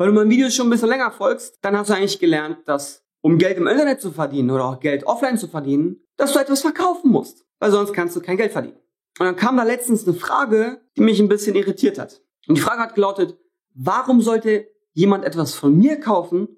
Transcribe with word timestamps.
Weil 0.00 0.06
du 0.06 0.14
meinen 0.14 0.30
Videos 0.30 0.54
schon 0.54 0.68
ein 0.68 0.70
bisschen 0.70 0.88
länger 0.88 1.10
folgst, 1.10 1.58
dann 1.60 1.76
hast 1.76 1.90
du 1.90 1.94
eigentlich 1.94 2.18
gelernt, 2.18 2.66
dass 2.66 3.04
um 3.20 3.36
Geld 3.36 3.58
im 3.58 3.66
Internet 3.66 4.00
zu 4.00 4.12
verdienen 4.12 4.50
oder 4.50 4.64
auch 4.64 4.80
Geld 4.80 5.04
offline 5.04 5.36
zu 5.36 5.46
verdienen, 5.46 6.00
dass 6.16 6.32
du 6.32 6.38
etwas 6.38 6.62
verkaufen 6.62 7.10
musst. 7.10 7.44
Weil 7.58 7.70
sonst 7.70 7.92
kannst 7.92 8.16
du 8.16 8.22
kein 8.22 8.38
Geld 8.38 8.52
verdienen. 8.52 8.78
Und 9.18 9.26
dann 9.26 9.36
kam 9.36 9.58
da 9.58 9.62
letztens 9.62 10.08
eine 10.08 10.16
Frage, 10.16 10.80
die 10.96 11.02
mich 11.02 11.20
ein 11.20 11.28
bisschen 11.28 11.54
irritiert 11.54 11.98
hat. 11.98 12.22
Und 12.48 12.56
die 12.56 12.62
Frage 12.62 12.80
hat 12.80 12.94
gelautet, 12.94 13.36
warum 13.74 14.22
sollte 14.22 14.68
jemand 14.94 15.26
etwas 15.26 15.52
von 15.52 15.76
mir 15.76 16.00
kaufen, 16.00 16.48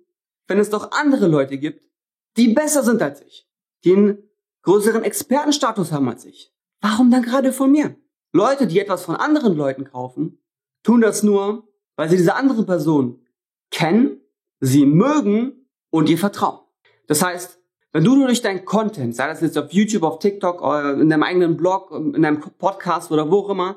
wenn 0.46 0.61
es 0.61 0.70
doch 0.70 0.93
andere 0.93 1.27
Leute 1.27 1.59
gibt, 1.59 1.82
die 2.36 2.54
besser 2.54 2.84
sind 2.84 3.02
als 3.02 3.22
ich, 3.22 3.48
die 3.82 3.93
einen 3.93 4.18
größeren 4.62 5.02
Expertenstatus 5.02 5.90
haben 5.90 6.09
als 6.09 6.24
ich? 6.27 6.54
Warum 6.80 7.11
dann 7.11 7.22
gerade 7.22 7.52
von 7.52 7.72
mir? 7.72 7.96
Leute, 8.32 8.68
die 8.68 8.79
etwas 8.79 9.04
von 9.04 9.16
anderen 9.16 9.56
Leuten 9.56 9.82
kaufen, 9.82 10.40
tun 10.84 11.00
das 11.00 11.24
nur, 11.24 11.66
weil 11.96 12.09
sie 12.09 12.16
diese 12.16 12.36
andere 12.36 12.64
Person 12.64 13.18
kennen, 13.73 14.20
sie 14.61 14.86
mögen 14.86 15.67
und 15.90 16.08
ihr 16.08 16.18
vertrauen. 16.18 16.61
Das 17.08 17.22
heißt, 17.22 17.58
wenn 17.93 18.04
du 18.04 18.14
durch 18.25 18.40
deinen 18.40 18.64
Content, 18.64 19.17
sei 19.17 19.26
das 19.26 19.40
jetzt 19.40 19.58
auf 19.58 19.72
YouTube, 19.72 20.04
auf 20.04 20.21
TikTok, 20.21 20.62
oder 20.62 20.95
in 20.95 21.11
deinem 21.11 21.25
eigenen 21.25 21.57
Blog, 21.57 21.90
in 21.90 22.22
deinem 22.22 22.40
Podcast 22.40 23.11
oder 23.11 23.31
wo 23.31 23.40
auch 23.40 23.50
immer, 23.50 23.76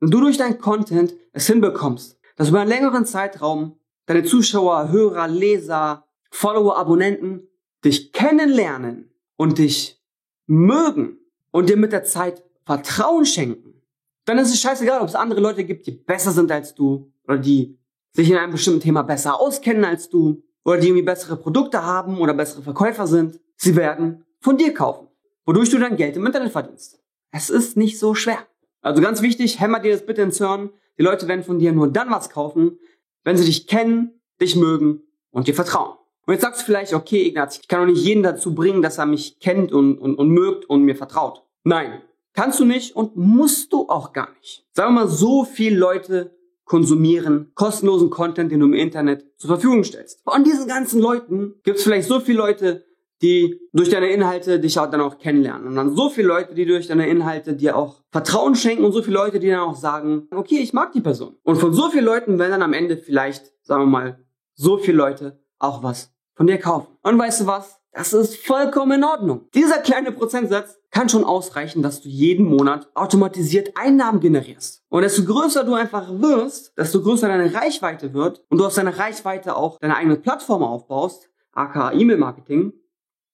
wenn 0.00 0.10
du 0.10 0.20
durch 0.20 0.36
deinen 0.36 0.58
Content 0.58 1.14
es 1.32 1.46
hinbekommst, 1.46 2.18
dass 2.36 2.48
über 2.48 2.60
einen 2.60 2.68
längeren 2.68 3.06
Zeitraum 3.06 3.78
deine 4.06 4.24
Zuschauer, 4.24 4.90
Hörer, 4.90 5.28
Leser, 5.28 6.06
Follower, 6.30 6.76
Abonnenten 6.76 7.48
dich 7.84 8.12
kennenlernen 8.12 9.10
und 9.36 9.58
dich 9.58 10.02
mögen 10.46 11.18
und 11.50 11.68
dir 11.68 11.76
mit 11.76 11.92
der 11.92 12.04
Zeit 12.04 12.42
Vertrauen 12.64 13.24
schenken, 13.24 13.82
dann 14.26 14.38
ist 14.38 14.52
es 14.52 14.60
scheißegal, 14.60 15.00
ob 15.00 15.08
es 15.08 15.14
andere 15.14 15.40
Leute 15.40 15.64
gibt, 15.64 15.86
die 15.86 15.92
besser 15.92 16.32
sind 16.32 16.50
als 16.50 16.74
du 16.74 17.12
oder 17.24 17.38
die 17.38 17.78
sich 18.16 18.30
in 18.30 18.36
einem 18.36 18.52
bestimmten 18.52 18.80
Thema 18.80 19.02
besser 19.02 19.38
auskennen 19.38 19.84
als 19.84 20.08
du 20.08 20.42
oder 20.64 20.78
die 20.78 20.88
irgendwie 20.88 21.04
bessere 21.04 21.36
Produkte 21.36 21.84
haben 21.84 22.18
oder 22.18 22.34
bessere 22.34 22.62
Verkäufer 22.62 23.06
sind. 23.06 23.38
Sie 23.56 23.76
werden 23.76 24.24
von 24.40 24.56
dir 24.56 24.72
kaufen, 24.72 25.08
wodurch 25.44 25.70
du 25.70 25.78
dein 25.78 25.96
Geld 25.96 26.16
im 26.16 26.26
Internet 26.26 26.50
verdienst. 26.50 26.98
Es 27.30 27.50
ist 27.50 27.76
nicht 27.76 27.98
so 27.98 28.14
schwer. 28.14 28.38
Also 28.80 29.02
ganz 29.02 29.20
wichtig, 29.20 29.60
hämmer 29.60 29.80
dir 29.80 29.92
das 29.92 30.06
bitte 30.06 30.22
ins 30.22 30.38
Hirn. 30.38 30.70
Die 30.98 31.02
Leute 31.02 31.28
werden 31.28 31.44
von 31.44 31.58
dir 31.58 31.72
nur 31.72 31.88
dann 31.88 32.10
was 32.10 32.30
kaufen, 32.30 32.78
wenn 33.22 33.36
sie 33.36 33.44
dich 33.44 33.66
kennen, 33.66 34.20
dich 34.40 34.56
mögen 34.56 35.02
und 35.30 35.46
dir 35.46 35.54
vertrauen. 35.54 35.96
Und 36.26 36.32
jetzt 36.32 36.42
sagst 36.42 36.62
du 36.62 36.66
vielleicht, 36.66 36.94
okay, 36.94 37.26
Ignaz, 37.26 37.58
ich 37.60 37.68
kann 37.68 37.80
doch 37.80 37.92
nicht 37.92 38.04
jeden 38.04 38.22
dazu 38.22 38.54
bringen, 38.54 38.82
dass 38.82 38.98
er 38.98 39.06
mich 39.06 39.38
kennt 39.40 39.72
und, 39.72 39.98
und, 39.98 40.16
und 40.16 40.30
mögt 40.30 40.64
und 40.64 40.82
mir 40.82 40.96
vertraut. 40.96 41.44
Nein, 41.64 42.00
kannst 42.32 42.58
du 42.60 42.64
nicht 42.64 42.96
und 42.96 43.16
musst 43.16 43.72
du 43.72 43.88
auch 43.88 44.12
gar 44.12 44.30
nicht. 44.40 44.64
Sagen 44.72 44.94
wir 44.94 45.02
mal, 45.02 45.08
so 45.08 45.44
viele 45.44 45.76
Leute 45.76 46.35
konsumieren 46.66 47.52
kostenlosen 47.54 48.10
Content, 48.10 48.52
den 48.52 48.60
du 48.60 48.66
im 48.66 48.74
Internet 48.74 49.24
zur 49.38 49.48
Verfügung 49.48 49.84
stellst. 49.84 50.20
Von 50.24 50.44
diesen 50.44 50.68
ganzen 50.68 51.00
Leuten 51.00 51.54
gibt 51.62 51.78
es 51.78 51.84
vielleicht 51.84 52.08
so 52.08 52.20
viele 52.20 52.38
Leute, 52.38 52.84
die 53.22 53.58
durch 53.72 53.88
deine 53.88 54.10
Inhalte 54.10 54.60
dich 54.60 54.78
auch 54.78 54.90
dann 54.90 55.00
auch 55.00 55.18
kennenlernen. 55.18 55.68
Und 55.68 55.76
dann 55.76 55.96
so 55.96 56.10
viele 56.10 56.28
Leute, 56.28 56.54
die 56.54 56.66
durch 56.66 56.86
deine 56.86 57.08
Inhalte 57.08 57.54
dir 57.54 57.76
auch 57.76 58.02
Vertrauen 58.10 58.54
schenken 58.54 58.84
und 58.84 58.92
so 58.92 59.02
viele 59.02 59.16
Leute, 59.16 59.40
die 59.40 59.48
dann 59.48 59.60
auch 59.60 59.76
sagen, 59.76 60.28
okay, 60.32 60.58
ich 60.58 60.74
mag 60.74 60.92
die 60.92 61.00
Person. 61.00 61.36
Und 61.42 61.56
von 61.56 61.72
so 61.72 61.88
vielen 61.88 62.04
Leuten 62.04 62.38
werden 62.38 62.50
dann 62.50 62.62
am 62.62 62.74
Ende 62.74 62.98
vielleicht, 62.98 63.52
sagen 63.62 63.84
wir 63.84 63.86
mal, 63.86 64.26
so 64.54 64.76
viele 64.76 64.98
Leute 64.98 65.40
auch 65.58 65.82
was 65.82 66.12
von 66.34 66.46
dir 66.46 66.58
kaufen. 66.58 66.88
Und 67.02 67.18
weißt 67.18 67.42
du 67.42 67.46
was? 67.46 67.80
Das 67.92 68.12
ist 68.12 68.36
vollkommen 68.36 68.98
in 68.98 69.04
Ordnung. 69.04 69.48
Dieser 69.54 69.78
kleine 69.78 70.12
Prozentsatz 70.12 70.78
kann 70.96 71.10
schon 71.10 71.24
ausreichen, 71.24 71.82
dass 71.82 72.00
du 72.00 72.08
jeden 72.08 72.46
Monat 72.46 72.88
automatisiert 72.94 73.76
Einnahmen 73.76 74.18
generierst. 74.18 74.82
Und 74.88 75.02
desto 75.02 75.24
größer 75.24 75.62
du 75.62 75.74
einfach 75.74 76.08
wirst, 76.08 76.72
desto 76.78 77.02
größer 77.02 77.28
deine 77.28 77.52
Reichweite 77.52 78.14
wird 78.14 78.42
und 78.48 78.56
du 78.56 78.64
aus 78.64 78.76
deiner 78.76 78.96
Reichweite 78.96 79.56
auch 79.56 79.78
deine 79.78 79.94
eigene 79.94 80.16
Plattform 80.16 80.62
aufbaust, 80.62 81.28
aka 81.52 81.92
E-Mail-Marketing, 81.92 82.72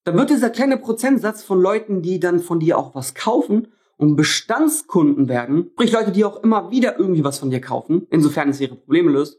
dann 0.03 0.19
wird 0.19 0.31
dieser 0.31 0.51
kleine 0.51 0.77
Prozentsatz 0.77 1.45
von 1.45 1.63
Leuten, 1.63 2.03
die 2.03 2.19
dann 2.19 2.41
von 2.41 2.59
dir 2.59 2.77
auch 2.77 2.97
was 2.97 3.15
kaufen 3.15 3.69
und 3.97 4.17
Bestandskunden 4.17 5.29
werden, 5.29 5.71
sprich 5.75 5.93
Leute, 5.93 6.11
die 6.11 6.25
auch 6.25 6.43
immer 6.43 6.73
wieder 6.73 6.99
irgendwie 6.99 7.23
was 7.23 7.39
von 7.39 7.51
dir 7.51 7.61
kaufen, 7.61 8.09
insofern 8.11 8.49
es 8.49 8.61
ihre 8.61 8.75
Probleme 8.75 9.13
löst, 9.13 9.39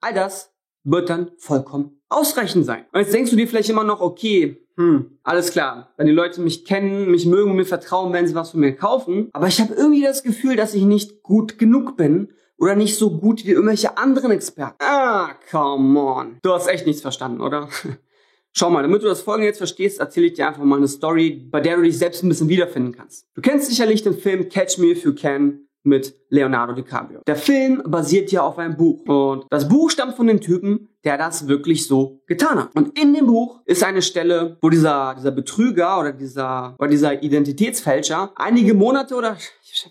all 0.00 0.12
das 0.12 0.52
wird 0.82 1.08
dann 1.08 1.30
vollkommen 1.38 2.00
ausreichend 2.08 2.66
sein. 2.66 2.84
Und 2.92 2.98
jetzt 2.98 3.14
denkst 3.14 3.30
du 3.30 3.36
dir 3.36 3.46
vielleicht 3.46 3.70
immer 3.70 3.84
noch, 3.84 4.00
okay, 4.00 4.66
hm, 4.80 5.18
alles 5.24 5.52
klar, 5.52 5.92
wenn 5.98 6.06
die 6.06 6.12
Leute 6.12 6.40
mich 6.40 6.64
kennen, 6.64 7.10
mich 7.10 7.26
mögen 7.26 7.50
und 7.50 7.56
mir 7.56 7.66
vertrauen, 7.66 8.14
werden 8.14 8.26
sie 8.26 8.34
was 8.34 8.52
von 8.52 8.60
mir 8.60 8.74
kaufen. 8.74 9.28
Aber 9.34 9.46
ich 9.46 9.60
habe 9.60 9.74
irgendwie 9.74 10.02
das 10.02 10.22
Gefühl, 10.22 10.56
dass 10.56 10.72
ich 10.72 10.84
nicht 10.84 11.22
gut 11.22 11.58
genug 11.58 11.98
bin 11.98 12.32
oder 12.56 12.74
nicht 12.76 12.96
so 12.96 13.18
gut 13.18 13.44
wie 13.44 13.50
irgendwelche 13.50 13.98
anderen 13.98 14.30
Experten. 14.30 14.82
Ah, 14.82 15.34
come 15.50 16.00
on. 16.00 16.38
Du 16.40 16.54
hast 16.54 16.66
echt 16.66 16.86
nichts 16.86 17.02
verstanden, 17.02 17.42
oder? 17.42 17.68
Schau 18.52 18.70
mal, 18.70 18.80
damit 18.80 19.02
du 19.02 19.06
das 19.06 19.20
Folgende 19.20 19.48
jetzt 19.48 19.58
verstehst, 19.58 20.00
erzähle 20.00 20.28
ich 20.28 20.32
dir 20.32 20.48
einfach 20.48 20.64
mal 20.64 20.78
eine 20.78 20.88
Story, 20.88 21.46
bei 21.50 21.60
der 21.60 21.76
du 21.76 21.82
dich 21.82 21.98
selbst 21.98 22.22
ein 22.22 22.30
bisschen 22.30 22.48
wiederfinden 22.48 22.92
kannst. 22.92 23.26
Du 23.34 23.42
kennst 23.42 23.68
sicherlich 23.68 24.02
den 24.02 24.16
Film 24.16 24.48
Catch 24.48 24.78
Me 24.78 24.86
If 24.86 25.04
You 25.04 25.14
Can 25.14 25.68
mit 25.82 26.14
Leonardo 26.28 26.74
DiCaprio. 26.74 27.20
Der 27.26 27.36
Film 27.36 27.82
basiert 27.86 28.30
ja 28.32 28.42
auf 28.42 28.58
einem 28.58 28.76
Buch 28.76 29.04
und 29.06 29.46
das 29.50 29.68
Buch 29.68 29.90
stammt 29.90 30.14
von 30.14 30.26
dem 30.26 30.40
Typen, 30.40 30.88
der 31.04 31.16
das 31.16 31.48
wirklich 31.48 31.86
so 31.86 32.20
getan 32.26 32.58
hat. 32.58 32.74
Und 32.74 32.98
in 32.98 33.14
dem 33.14 33.26
Buch 33.26 33.60
ist 33.64 33.82
eine 33.82 34.02
Stelle, 34.02 34.58
wo 34.60 34.68
dieser, 34.68 35.14
dieser 35.16 35.30
Betrüger 35.30 35.98
oder 35.98 36.12
dieser, 36.12 36.74
oder 36.78 36.88
dieser 36.88 37.22
Identitätsfälscher 37.22 38.32
einige 38.36 38.74
Monate 38.74 39.14
oder 39.14 39.36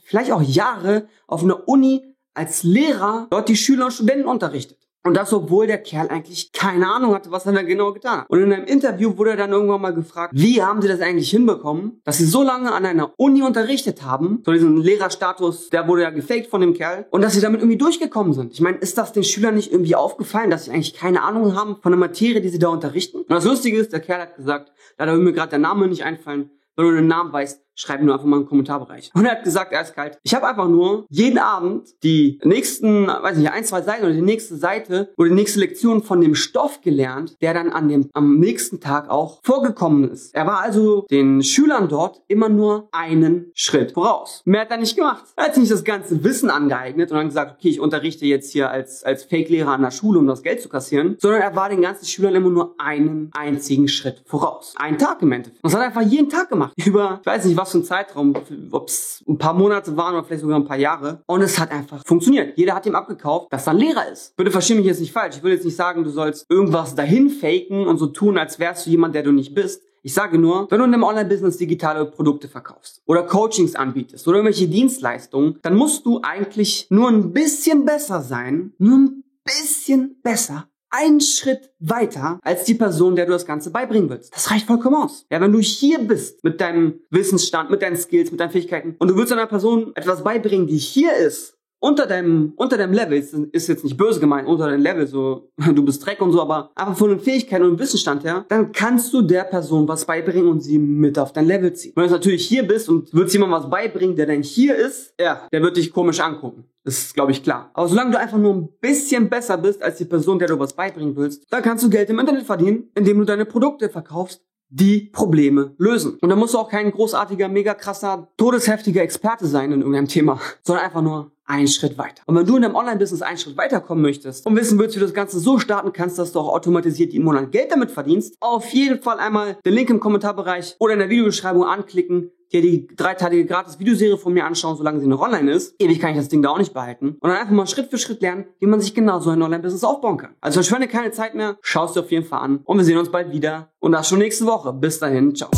vielleicht 0.03 0.31
auch 0.31 0.41
Jahre 0.41 1.07
auf 1.27 1.43
einer 1.43 1.67
Uni 1.67 2.15
als 2.33 2.63
Lehrer 2.63 3.27
dort 3.31 3.49
die 3.49 3.55
Schüler 3.55 3.85
und 3.85 3.91
Studenten 3.91 4.27
unterrichtet. 4.27 4.78
Und 5.05 5.15
das, 5.15 5.31
obwohl 5.31 5.65
der 5.65 5.77
Kerl 5.77 6.09
eigentlich 6.09 6.51
keine 6.51 6.87
Ahnung 6.87 7.13
hatte, 7.13 7.31
was 7.31 7.45
er 7.45 7.53
da 7.53 7.61
genau 7.61 7.93
getan 7.93 8.21
hat. 8.21 8.29
Und 8.29 8.41
in 8.41 8.51
einem 8.51 8.65
Interview 8.65 9.17
wurde 9.17 9.31
er 9.31 9.37
dann 9.37 9.51
irgendwann 9.51 9.81
mal 9.81 9.93
gefragt, 9.93 10.33
wie 10.35 10.61
haben 10.61 10.81
sie 10.81 10.89
das 10.89 10.99
eigentlich 10.99 11.29
hinbekommen, 11.29 12.01
dass 12.03 12.17
sie 12.17 12.25
so 12.25 12.43
lange 12.43 12.73
an 12.73 12.85
einer 12.85 13.13
Uni 13.17 13.41
unterrichtet 13.41 14.03
haben, 14.03 14.43
so 14.45 14.51
diesen 14.51 14.77
Lehrerstatus, 14.77 15.69
der 15.69 15.87
wurde 15.87 16.01
ja 16.01 16.09
gefaked 16.09 16.47
von 16.47 16.59
dem 16.59 16.73
Kerl, 16.73 17.05
und 17.11 17.21
dass 17.21 17.33
sie 17.33 17.41
damit 17.41 17.61
irgendwie 17.61 17.77
durchgekommen 17.77 18.33
sind. 18.33 18.51
Ich 18.51 18.61
meine, 18.61 18.77
ist 18.77 18.97
das 18.97 19.13
den 19.13 19.23
Schülern 19.23 19.55
nicht 19.55 19.71
irgendwie 19.71 19.95
aufgefallen, 19.95 20.49
dass 20.49 20.65
sie 20.65 20.71
eigentlich 20.71 20.93
keine 20.93 21.23
Ahnung 21.23 21.55
haben 21.55 21.77
von 21.81 21.93
der 21.93 21.99
Materie, 21.99 22.41
die 22.41 22.49
sie 22.49 22.59
da 22.59 22.67
unterrichten? 22.67 23.19
Und 23.19 23.31
das 23.31 23.45
Lustige 23.45 23.77
ist, 23.77 23.93
der 23.93 24.01
Kerl 24.01 24.21
hat 24.21 24.35
gesagt, 24.35 24.73
leider 24.97 25.13
will 25.13 25.23
mir 25.23 25.33
gerade 25.33 25.51
der 25.51 25.59
Name 25.59 25.87
nicht 25.87 26.03
einfallen, 26.03 26.51
wenn 26.75 26.85
du 26.85 26.91
den 26.93 27.07
Namen 27.07 27.31
weißt, 27.31 27.61
schreib 27.79 28.01
nur 28.01 28.13
einfach 28.13 28.25
mal 28.25 28.41
im 28.41 28.45
Kommentarbereich. 28.45 29.11
Und 29.13 29.25
er 29.25 29.31
hat 29.31 29.43
gesagt, 29.43 29.71
er 29.71 29.81
ist 29.81 29.95
kalt. 29.95 30.19
Ich 30.23 30.33
habe 30.35 30.47
einfach 30.47 30.67
nur 30.67 31.05
jeden 31.09 31.37
Abend 31.37 31.87
die 32.03 32.39
nächsten, 32.43 33.07
weiß 33.07 33.37
nicht, 33.37 33.51
ein, 33.51 33.63
zwei 33.63 33.81
Seiten 33.81 34.03
oder 34.03 34.13
die 34.13 34.21
nächste 34.21 34.55
Seite 34.55 35.13
oder 35.17 35.29
die 35.29 35.35
nächste 35.35 35.59
Lektion 35.59 36.03
von 36.03 36.19
dem 36.19 36.35
Stoff 36.35 36.81
gelernt, 36.81 37.37
der 37.41 37.53
dann 37.53 37.69
an 37.69 37.87
dem, 37.87 38.09
am 38.13 38.37
nächsten 38.37 38.81
Tag 38.81 39.09
auch 39.09 39.39
vorgekommen 39.43 40.09
ist. 40.11 40.35
Er 40.35 40.45
war 40.45 40.59
also 40.59 41.05
den 41.09 41.41
Schülern 41.41 41.87
dort 41.87 42.21
immer 42.27 42.49
nur 42.49 42.89
einen 42.91 43.51
Schritt 43.53 43.93
voraus. 43.93 44.41
Mehr 44.45 44.61
hat 44.61 44.71
er 44.71 44.77
nicht 44.77 44.97
gemacht. 44.97 45.23
Er 45.37 45.45
hat 45.45 45.53
sich 45.53 45.61
nicht 45.61 45.73
das 45.73 45.83
ganze 45.85 46.23
Wissen 46.23 46.49
angeeignet 46.49 47.11
und 47.11 47.17
dann 47.17 47.27
gesagt, 47.27 47.55
okay, 47.57 47.69
ich 47.69 47.79
unterrichte 47.79 48.25
jetzt 48.25 48.51
hier 48.51 48.69
als, 48.69 49.03
als 49.03 49.23
Fake-Lehrer 49.23 49.71
an 49.71 49.81
der 49.81 49.91
Schule, 49.91 50.19
um 50.19 50.27
das 50.27 50.43
Geld 50.43 50.61
zu 50.61 50.67
kassieren, 50.67 51.15
sondern 51.19 51.41
er 51.41 51.55
war 51.55 51.69
den 51.69 51.81
ganzen 51.81 52.05
Schülern 52.05 52.35
immer 52.35 52.49
nur 52.49 52.75
einen 52.77 53.31
einzigen 53.33 53.87
Schritt 53.87 54.21
voraus. 54.25 54.73
Einen 54.77 54.97
Tag 54.97 55.21
im 55.21 55.31
Endeffekt. 55.31 55.63
Und 55.63 55.71
das 55.71 55.79
hat 55.79 55.81
er 55.81 55.87
einfach 55.87 56.09
jeden 56.09 56.29
Tag 56.29 56.49
gemacht. 56.49 56.73
Über, 56.75 57.19
ich 57.21 57.25
weiß 57.25 57.45
nicht, 57.45 57.57
was 57.57 57.68
für 57.71 57.79
ein 57.79 57.83
Zeitraum, 57.83 58.33
ob 58.71 58.87
es 58.87 59.23
ein 59.27 59.37
paar 59.37 59.53
Monate 59.53 59.95
waren 59.97 60.15
oder 60.15 60.23
vielleicht 60.23 60.41
sogar 60.41 60.59
ein 60.59 60.65
paar 60.65 60.77
Jahre. 60.77 61.21
Und 61.25 61.41
es 61.41 61.59
hat 61.59 61.71
einfach 61.71 62.03
funktioniert. 62.05 62.57
Jeder 62.57 62.75
hat 62.75 62.85
ihm 62.85 62.95
abgekauft, 62.95 63.51
dass 63.51 63.67
er 63.67 63.73
ein 63.73 63.77
Lehrer 63.77 64.11
ist. 64.11 64.35
Bitte 64.35 64.51
verstehe 64.51 64.75
mich 64.75 64.85
jetzt 64.85 64.99
nicht 64.99 65.11
falsch. 65.11 65.37
Ich 65.37 65.43
will 65.43 65.53
jetzt 65.53 65.65
nicht 65.65 65.75
sagen, 65.75 66.03
du 66.03 66.09
sollst 66.09 66.45
irgendwas 66.49 66.95
dahin 66.95 67.29
faken 67.29 67.87
und 67.87 67.97
so 67.97 68.07
tun, 68.07 68.37
als 68.37 68.59
wärst 68.59 68.85
du 68.85 68.89
jemand, 68.89 69.15
der 69.15 69.23
du 69.23 69.31
nicht 69.31 69.53
bist. 69.53 69.83
Ich 70.01 70.13
sage 70.13 70.37
nur, 70.37 70.71
wenn 70.71 70.79
du 70.79 70.85
in 70.85 70.93
einem 70.93 71.03
Online-Business 71.03 71.57
digitale 71.57 72.05
Produkte 72.05 72.47
verkaufst 72.47 73.01
oder 73.05 73.23
Coachings 73.23 73.75
anbietest 73.75 74.27
oder 74.27 74.37
irgendwelche 74.37 74.67
Dienstleistungen, 74.67 75.59
dann 75.61 75.75
musst 75.75 76.05
du 76.05 76.21
eigentlich 76.23 76.87
nur 76.89 77.09
ein 77.09 77.33
bisschen 77.33 77.85
besser 77.85 78.21
sein, 78.21 78.73
nur 78.77 78.97
ein 78.97 79.23
bisschen 79.43 80.21
besser 80.23 80.69
einen 80.89 81.21
Schritt 81.21 81.71
weiter 81.79 82.39
als 82.43 82.63
die 82.63 82.73
Person, 82.73 83.15
der 83.15 83.25
du 83.25 83.31
das 83.31 83.45
Ganze 83.45 83.71
beibringen 83.71 84.09
willst. 84.09 84.33
Das 84.33 84.49
reicht 84.51 84.67
vollkommen 84.67 84.95
aus. 84.95 85.25
Ja, 85.29 85.39
wenn 85.41 85.51
du 85.51 85.59
hier 85.59 85.99
bist 85.99 86.43
mit 86.43 86.59
deinem 86.61 87.01
Wissensstand, 87.09 87.69
mit 87.69 87.81
deinen 87.81 87.97
Skills, 87.97 88.31
mit 88.31 88.39
deinen 88.39 88.51
Fähigkeiten 88.51 88.95
und 88.99 89.07
du 89.07 89.15
willst 89.15 89.31
einer 89.31 89.47
Person 89.47 89.91
etwas 89.95 90.23
beibringen, 90.23 90.67
die 90.67 90.77
hier 90.77 91.15
ist, 91.15 91.58
unter 91.79 92.05
deinem, 92.05 92.53
unter 92.55 92.77
deinem 92.77 92.93
Level, 92.93 93.17
ist, 93.17 93.67
jetzt 93.67 93.83
nicht 93.83 93.97
böse 93.97 94.19
gemeint, 94.19 94.47
unter 94.47 94.67
deinem 94.67 94.81
Level, 94.81 95.07
so, 95.07 95.49
du 95.73 95.83
bist 95.83 96.05
Dreck 96.05 96.21
und 96.21 96.31
so, 96.31 96.41
aber 96.41 96.71
einfach 96.75 96.97
von 96.97 97.09
den 97.09 97.19
Fähigkeiten 97.19 97.65
und 97.65 97.79
Wissensstand 97.79 98.23
her, 98.23 98.45
dann 98.49 98.71
kannst 98.71 99.13
du 99.13 99.21
der 99.21 99.43
Person 99.43 99.87
was 99.87 100.05
beibringen 100.05 100.47
und 100.47 100.61
sie 100.61 100.77
mit 100.77 101.17
auf 101.17 101.33
dein 101.33 101.45
Level 101.45 101.73
ziehen. 101.73 101.93
Wenn 101.95 102.05
du 102.05 102.11
natürlich 102.11 102.47
hier 102.47 102.63
bist 102.63 102.89
und 102.89 103.13
willst 103.13 103.33
jemand 103.33 103.51
was 103.51 103.69
beibringen, 103.69 104.15
der 104.15 104.25
dann 104.25 104.43
hier 104.43 104.75
ist, 104.75 105.13
ja, 105.19 105.47
der 105.51 105.61
wird 105.61 105.77
dich 105.77 105.91
komisch 105.93 106.19
angucken. 106.19 106.65
Das 106.83 106.97
ist, 106.97 107.13
glaube 107.13 107.31
ich, 107.31 107.43
klar. 107.43 107.69
Aber 107.73 107.87
solange 107.87 108.11
du 108.11 108.19
einfach 108.19 108.37
nur 108.37 108.55
ein 108.55 108.69
bisschen 108.81 109.29
besser 109.29 109.57
bist 109.57 109.83
als 109.83 109.97
die 109.97 110.05
Person, 110.05 110.39
der 110.39 110.47
du 110.47 110.57
was 110.57 110.73
beibringen 110.73 111.15
willst, 111.15 111.45
dann 111.51 111.61
kannst 111.61 111.83
du 111.83 111.89
Geld 111.89 112.09
im 112.09 112.19
Internet 112.19 112.45
verdienen, 112.45 112.89
indem 112.95 113.19
du 113.19 113.25
deine 113.25 113.45
Produkte 113.45 113.89
verkaufst, 113.89 114.41
die 114.69 115.09
Probleme 115.11 115.73
lösen. 115.77 116.17
Und 116.21 116.29
da 116.29 116.35
musst 116.35 116.53
du 116.53 116.59
auch 116.59 116.69
kein 116.69 116.91
großartiger, 116.91 117.47
mega 117.49 117.73
krasser, 117.73 118.29
todesheftiger 118.37 119.01
Experte 119.01 119.47
sein 119.47 119.71
in 119.71 119.79
irgendeinem 119.79 120.07
Thema, 120.07 120.39
sondern 120.63 120.85
einfach 120.85 121.01
nur 121.01 121.31
einen 121.49 121.67
Schritt 121.67 121.97
weiter. 121.97 122.21
Und 122.25 122.35
wenn 122.35 122.45
du 122.45 122.55
in 122.55 122.61
deinem 122.61 122.75
Online-Business 122.75 123.21
einen 123.21 123.37
Schritt 123.37 123.57
weiterkommen 123.57 124.01
möchtest 124.01 124.45
und 124.45 124.55
wissen 124.55 124.77
willst, 124.77 124.95
wie 124.95 124.99
du 124.99 125.05
das 125.05 125.15
Ganze 125.15 125.39
so 125.39 125.57
starten 125.57 125.91
kannst, 125.91 126.19
dass 126.19 126.31
du 126.31 126.39
auch 126.39 126.53
automatisiert 126.53 127.13
im 127.13 127.23
Monat 127.23 127.51
Geld 127.51 127.71
damit 127.71 127.91
verdienst, 127.91 128.35
auf 128.39 128.69
jeden 128.69 129.01
Fall 129.01 129.19
einmal 129.19 129.57
den 129.65 129.73
Link 129.73 129.89
im 129.89 129.99
Kommentarbereich 129.99 130.75
oder 130.79 130.93
in 130.93 130.99
der 130.99 131.09
Videobeschreibung 131.09 131.63
anklicken, 131.63 132.31
dir 132.51 132.61
die 132.61 132.87
dreiteilige 132.95 133.45
gratis 133.45 133.79
Videoserie 133.79 134.17
von 134.17 134.33
mir 134.33 134.45
anschauen, 134.45 134.77
solange 134.77 134.99
sie 134.99 135.07
noch 135.07 135.21
online 135.21 135.51
ist. 135.51 135.75
Ewig 135.79 135.99
kann 135.99 136.11
ich 136.11 136.17
das 136.17 136.29
Ding 136.29 136.41
da 136.41 136.49
auch 136.49 136.57
nicht 136.57 136.73
behalten. 136.73 137.17
Und 137.19 137.29
dann 137.29 137.37
einfach 137.37 137.53
mal 137.53 137.67
Schritt 137.67 137.89
für 137.89 137.97
Schritt 137.97 138.21
lernen, 138.21 138.45
wie 138.59 138.67
man 138.67 138.79
sich 138.79 138.93
genau 138.93 139.19
so 139.19 139.29
ein 139.29 139.41
Online-Business 139.41 139.83
aufbauen 139.83 140.17
kann. 140.17 140.35
Also 140.41 140.61
verschwende 140.61 140.87
keine 140.87 141.11
Zeit 141.11 141.35
mehr, 141.35 141.57
schaust 141.61 141.95
dir 141.95 142.01
auf 142.01 142.11
jeden 142.11 142.25
Fall 142.25 142.41
an 142.41 142.61
und 142.63 142.77
wir 142.77 142.85
sehen 142.85 142.97
uns 142.97 143.09
bald 143.09 143.31
wieder. 143.31 143.69
Und 143.79 143.91
das 143.91 144.07
schon 144.07 144.19
nächste 144.19 144.45
Woche. 144.45 144.73
Bis 144.73 144.99
dahin, 144.99 145.35
ciao. 145.35 145.49